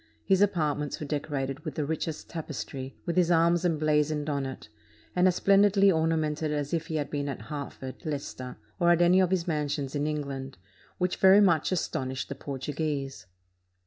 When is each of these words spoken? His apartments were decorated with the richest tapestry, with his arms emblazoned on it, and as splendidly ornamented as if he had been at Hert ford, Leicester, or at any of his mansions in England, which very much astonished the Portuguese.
His 0.25 0.41
apartments 0.41 0.99
were 0.99 1.05
decorated 1.05 1.59
with 1.59 1.75
the 1.75 1.85
richest 1.85 2.27
tapestry, 2.27 2.95
with 3.05 3.15
his 3.17 3.29
arms 3.29 3.63
emblazoned 3.63 4.31
on 4.31 4.47
it, 4.47 4.67
and 5.15 5.27
as 5.27 5.35
splendidly 5.35 5.91
ornamented 5.91 6.51
as 6.51 6.73
if 6.73 6.87
he 6.87 6.95
had 6.95 7.11
been 7.11 7.29
at 7.29 7.39
Hert 7.43 7.73
ford, 7.73 8.03
Leicester, 8.03 8.57
or 8.79 8.89
at 8.89 9.03
any 9.03 9.19
of 9.19 9.29
his 9.29 9.47
mansions 9.47 9.93
in 9.93 10.07
England, 10.07 10.57
which 10.97 11.17
very 11.17 11.39
much 11.39 11.71
astonished 11.71 12.29
the 12.29 12.33
Portuguese. 12.33 13.27